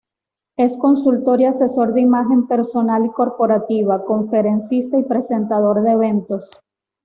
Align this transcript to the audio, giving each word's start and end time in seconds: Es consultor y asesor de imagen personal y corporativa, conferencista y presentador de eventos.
Es 0.57 0.77
consultor 0.77 1.41
y 1.41 1.45
asesor 1.45 1.93
de 1.93 2.01
imagen 2.01 2.47
personal 2.47 3.05
y 3.05 3.11
corporativa, 3.11 4.03
conferencista 4.03 4.97
y 4.97 5.03
presentador 5.03 5.83
de 5.83 5.91
eventos. 5.91 6.49